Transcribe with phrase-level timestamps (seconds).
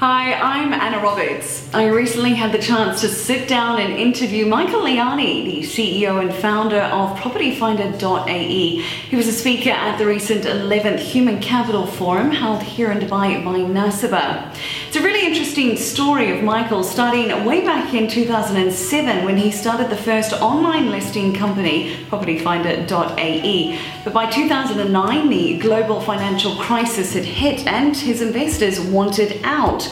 [0.00, 1.68] Hi, I'm Anna Roberts.
[1.74, 6.34] I recently had the chance to sit down and interview Michael Lahyani, the CEO and
[6.34, 8.80] founder of PropertyFinder.ae.
[8.80, 13.44] He was a speaker at the recent 11th Human Capital Forum held here in Dubai
[13.44, 14.56] by Naseba.
[14.88, 19.90] It's a really interesting story of Michael starting way back in 2007 when he started
[19.90, 23.78] the first online listing company, PropertyFinder.ae.
[24.02, 29.89] But by 2009, the global financial crisis had hit and his investors wanted out.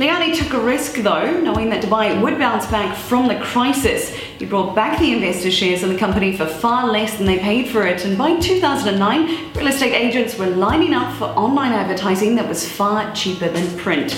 [0.00, 4.08] Lahyani took a risk though, knowing that Dubai would bounce back from the crisis.
[4.08, 7.68] He brought back the investor shares in the company for far less than they paid
[7.68, 12.48] for it, and by 2009, real estate agents were lining up for online advertising that
[12.48, 14.16] was far cheaper than print.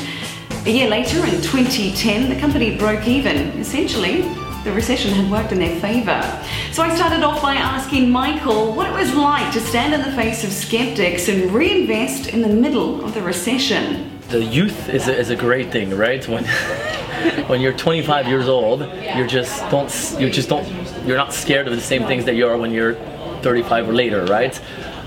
[0.67, 3.37] A year later, in 2010, the company broke even.
[3.59, 4.23] Essentially,
[4.63, 6.23] the recession had worked in their favour.
[6.71, 10.17] So I started off by asking Michael what it was like to stand in the
[10.17, 15.17] face of skeptics and reinvest in the middle of the recession the youth is a,
[15.17, 16.27] is a great thing, right?
[16.27, 16.45] When
[17.47, 18.81] when you're 25 years old,
[19.17, 20.67] you're just don't you just don't
[21.07, 22.95] you're not scared of the same things that you are when you're
[23.43, 24.59] 35 or later, right?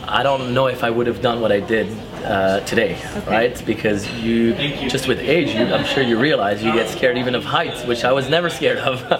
[0.08, 1.88] I don't know if I would have done what I did
[2.26, 3.32] uh, today, okay.
[3.32, 3.66] right?
[3.66, 4.54] Because you
[4.90, 8.04] just with age, you, I'm sure you realize you get scared even of heights, which
[8.04, 9.04] I was never scared of.
[9.12, 9.18] uh,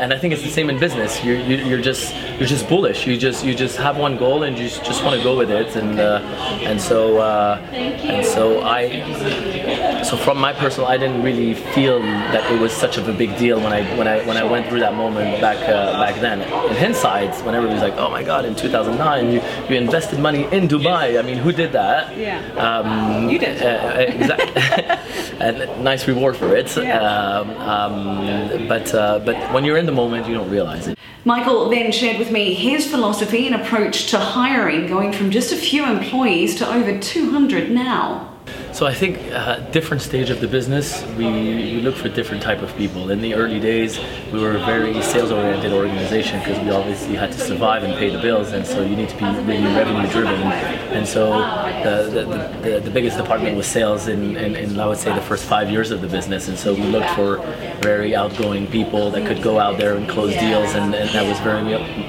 [0.00, 1.22] and I think it's the same in business.
[1.24, 3.06] You, you, you're just you're just bullish.
[3.06, 5.50] You just you just have one goal and you just, just want to go with
[5.50, 5.76] it.
[5.76, 6.18] And uh,
[6.62, 12.50] and so uh, and so I so from my personal, I didn't really feel that
[12.50, 14.80] it was such of a big deal when I when I when I went through
[14.80, 16.42] that moment back uh, back then.
[16.42, 20.68] In hindsight, when everybody's like, oh my god, in 2009 you you invested money in
[20.68, 21.18] Dubai.
[21.18, 22.15] I mean, who did that?
[22.16, 22.40] Yeah.
[22.54, 23.62] Um, you did.
[23.62, 25.36] Uh, exactly.
[25.40, 26.74] and nice reward for it.
[26.76, 27.00] Yeah.
[27.00, 30.98] Um, um, but uh, but when you're in the moment, you don't realize it.
[31.24, 35.56] Michael then shared with me his philosophy and approach to hiring, going from just a
[35.56, 38.35] few employees to over 200 now.
[38.72, 42.60] So I think uh, different stage of the business, we, we look for different type
[42.60, 43.10] of people.
[43.10, 43.98] In the early days,
[44.30, 48.20] we were a very sales-oriented organization because we obviously had to survive and pay the
[48.20, 50.42] bills, and so you need to be really revenue-driven.
[50.92, 51.38] And so
[51.84, 55.22] the, the, the, the biggest department was sales in, in, in, I would say, the
[55.22, 56.48] first five years of the business.
[56.48, 57.38] And so we looked for
[57.80, 61.38] very outgoing people that could go out there and close deals, and, and that was
[61.40, 61.56] very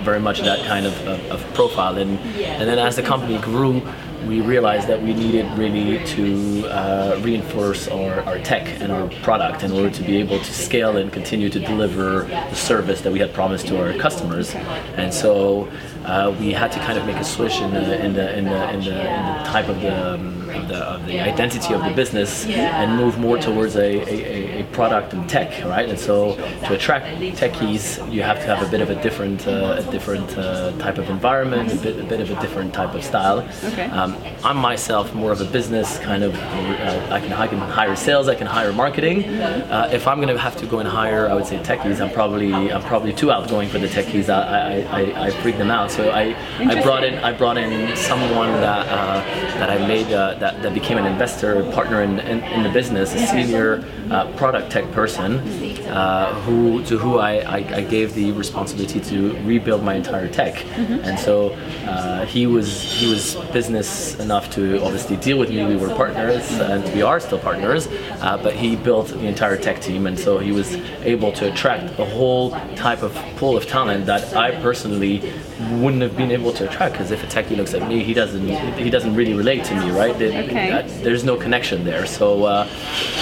[0.04, 1.98] very much that kind of, of, of profile.
[1.98, 3.82] And, and then as the company grew,
[4.26, 9.64] we realized that we needed really to uh, reinforce our, our tech and our product
[9.64, 13.20] in order to be able to scale and continue to deliver the service that we
[13.20, 14.56] had promised to our customers.
[14.96, 15.70] And so
[16.06, 18.74] uh, we had to kind of make a switch in the in the in the,
[18.74, 21.92] in the, in the type of the, um, of the, of the identity of the
[21.92, 25.90] business and move more towards a, a, a, product and tech, right?
[25.90, 29.84] And so to attract techies, you have to have a bit of a different uh,
[29.86, 33.04] a different uh, type of environment, a bit a bit of a different type of
[33.04, 33.48] style.
[33.66, 33.86] Okay.
[33.86, 34.07] Um,
[34.44, 36.36] I'm myself more of a business kind of.
[36.36, 39.26] Uh, I can I can hire sales, I can hire marketing.
[39.26, 42.00] Uh, if I'm going to have to go and hire, I would say techies.
[42.00, 44.30] I'm probably I'm probably too outgoing for the techies.
[44.30, 45.92] I I, I, I freak them out.
[45.92, 49.22] So I, I brought in I brought in someone that uh,
[49.60, 53.14] that I made uh, that, that became an investor partner in, in, in the business,
[53.14, 55.40] a senior uh, product tech person
[55.88, 60.56] uh, who to who I, I, I, gave the responsibility to rebuild my entire tech.
[60.56, 61.06] Mm-hmm.
[61.06, 61.52] And so
[61.86, 63.88] uh, he was he was business
[64.20, 65.66] enough to obviously deal with me.
[65.66, 67.88] We were partners and we are still partners.
[68.22, 70.76] Uh, but he built the entire tech team, and so he was
[71.14, 75.16] able to attract a whole type of pool of talent that I personally
[75.60, 78.48] wouldn't have been able to attract because if a techie looks at me, he doesn't
[78.78, 80.16] he doesn't really relate to me, right?
[80.16, 80.72] okay.
[80.72, 82.06] Uh, there's no connection there.
[82.06, 82.68] So uh,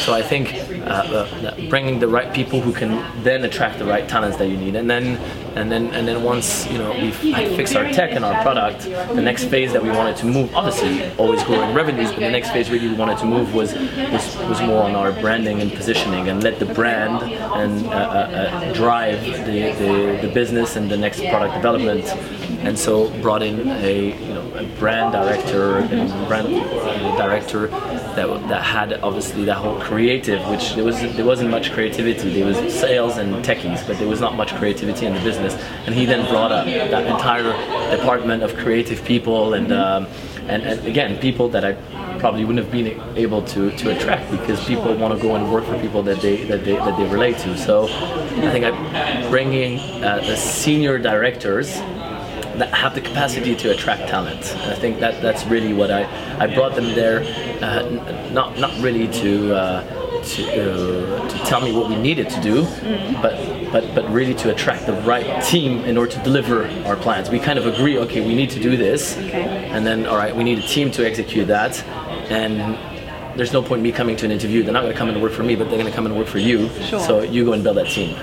[0.03, 0.53] so I think
[0.85, 2.91] uh, uh, bringing the right people who can
[3.23, 5.18] then attract the right talents that you need, and then
[5.56, 9.22] and then and then once you know we've fixed our tech and our product, the
[9.22, 12.69] next phase that we wanted to move, obviously always growing revenues, but the next phase
[12.69, 16.44] really we wanted to move was was, was more on our branding and positioning and
[16.44, 21.53] let the brand and uh, uh, drive the, the the business and the next product
[21.53, 22.06] development
[22.66, 26.48] and so brought in a you know a brand director and brand
[27.18, 27.68] director
[28.16, 32.34] that that had obviously that whole creative, which there was there wasn't much creativity.
[32.34, 35.53] There was sales and techies, but there was not much creativity in the business.
[35.85, 37.52] And he then brought up that entire
[37.96, 40.08] department of creative people and um,
[40.47, 41.73] and, and again people that I
[42.20, 45.66] probably wouldn't have been able to, to attract because people want to go and work
[45.66, 47.56] for people that they that they, that they relate to.
[47.58, 51.79] So I think I bringing uh, the senior directors
[52.57, 54.53] that have the capacity to attract talent.
[54.55, 56.03] And I think that that's really what I,
[56.40, 57.22] I brought them there,
[57.61, 59.55] uh, not not really to.
[59.55, 63.22] Uh, to, uh, to tell me what we needed to do, mm.
[63.22, 63.35] but
[63.72, 67.29] but but really to attract the right team in order to deliver our plans.
[67.29, 69.69] We kind of agree, okay, we need to do this, okay.
[69.69, 71.84] and then all right, we need a team to execute that,
[72.31, 72.75] and
[73.37, 74.63] there's no point me coming to an interview.
[74.63, 76.17] They're not going to come and work for me, but they're going to come and
[76.17, 76.69] work for you.
[76.84, 76.99] Sure.
[76.99, 78.17] So you go and build that team.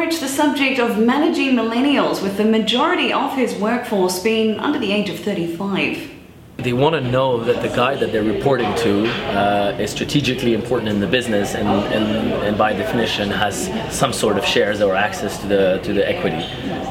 [0.00, 5.10] The subject of managing millennials, with the majority of his workforce being under the age
[5.10, 6.10] of 35.
[6.56, 9.06] They want to know that the guy that they're reporting to
[9.38, 14.38] uh, is strategically important in the business and, and, and by definition has some sort
[14.38, 16.44] of shares or access to the to the equity,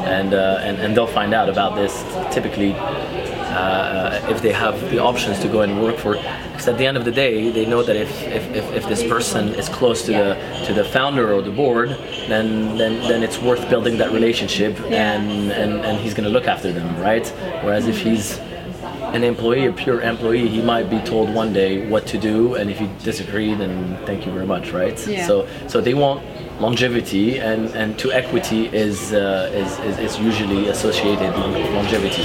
[0.06, 2.74] and uh, and, and they'll find out about this typically
[3.50, 6.14] uh, if they have the options to go and work for.
[6.14, 9.04] Because at the end of the day, they know that if, if, if, if this
[9.04, 11.90] person is close to the to the founder or the board,
[12.28, 16.48] then then, then it's worth building that relationship, and, and, and he's going to look
[16.48, 17.28] after them, right?
[17.64, 18.40] Whereas if he's
[19.14, 22.70] an employee, a pure employee, he might be told one day what to do, and
[22.70, 24.98] if you disagree, then thank you very much, right?
[25.08, 25.26] Yeah.
[25.26, 26.24] So, so they want
[26.62, 32.24] longevity, and, and to equity is, uh, is, is, is usually associated with longevity.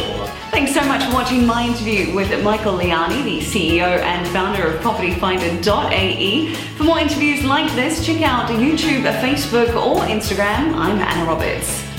[0.55, 4.81] Thanks so much for watching my interview with Michael Lahyani, the CEO and founder of
[4.83, 6.55] PropertyFinder.ae.
[6.77, 10.73] For more interviews like this, check out YouTube, Facebook, or Instagram.
[10.77, 11.94] I'm Anna Roberts.